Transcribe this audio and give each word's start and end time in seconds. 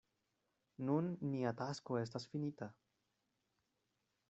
Nun 0.87 1.11
nia 1.33 1.51
tasko 1.59 1.99
estas 2.05 2.27
finita. 2.33 2.71